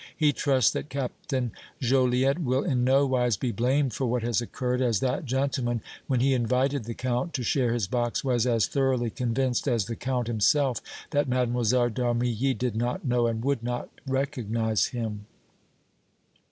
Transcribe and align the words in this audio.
He 0.17 0.33
trusts 0.33 0.71
that 0.71 0.89
Captain 0.89 1.51
Joliette 1.79 2.39
will 2.39 2.63
in 2.63 2.83
nowise 2.83 3.37
be 3.37 3.51
blamed 3.51 3.93
for 3.93 4.07
what 4.07 4.23
has 4.23 4.41
occurred, 4.41 4.81
as 4.81 4.99
that 4.99 5.25
gentleman, 5.25 5.81
when 6.07 6.21
he 6.21 6.33
invited 6.33 6.85
the 6.85 6.95
Count 6.95 7.35
to 7.35 7.43
share 7.43 7.71
his 7.71 7.85
box, 7.85 8.23
was 8.23 8.47
as 8.47 8.65
thoroughly 8.65 9.11
convinced 9.11 9.67
as 9.67 9.85
the 9.85 9.95
Count 9.95 10.25
himself 10.25 10.81
that 11.11 11.29
Mlle. 11.29 11.45
d' 11.45 11.71
Armilly 12.01 12.57
did 12.57 12.75
not 12.75 13.05
know 13.05 13.27
and 13.27 13.45
would 13.45 13.61
not 13.61 13.89
recognize 14.07 14.87
him." 14.87 15.27